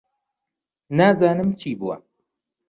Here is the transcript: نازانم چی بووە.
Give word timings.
نازانم 0.97 1.49
چی 1.59 1.71
بووە. 1.79 1.95